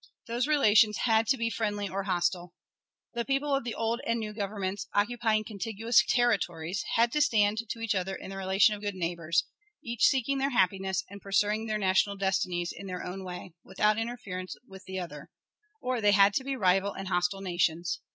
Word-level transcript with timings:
Those 0.25 0.47
relations 0.47 0.97
had 1.05 1.27
to 1.27 1.37
be 1.37 1.51
friendly 1.51 1.87
or 1.87 2.05
hostile. 2.05 2.55
The 3.13 3.23
people 3.23 3.53
of 3.53 3.63
the 3.63 3.75
old 3.75 4.01
and 4.03 4.19
new 4.19 4.33
Governments, 4.33 4.87
occupying 4.95 5.43
contiguous 5.43 6.03
territories, 6.09 6.83
had 6.95 7.11
to 7.11 7.21
stand 7.21 7.59
to 7.69 7.79
each 7.79 7.93
other 7.93 8.15
in 8.15 8.31
the 8.31 8.37
relation 8.37 8.73
of 8.73 8.81
good 8.81 8.95
neighbors, 8.95 9.43
each 9.83 10.05
seeking 10.07 10.39
their 10.39 10.49
happiness 10.49 11.03
and 11.07 11.21
pursuing 11.21 11.67
their 11.67 11.77
national 11.77 12.17
destinies 12.17 12.73
in 12.75 12.87
their 12.87 13.03
own 13.03 13.23
way, 13.23 13.53
without 13.63 13.99
interference 13.99 14.55
with 14.67 14.83
the 14.85 14.97
other; 14.97 15.29
or 15.83 16.01
they 16.01 16.13
had 16.13 16.33
to 16.33 16.43
be 16.43 16.55
rival 16.55 16.93
and 16.95 17.07
hostile 17.09 17.41
nations. 17.41 17.99